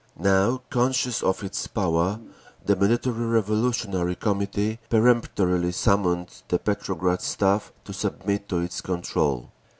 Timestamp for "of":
1.21-1.43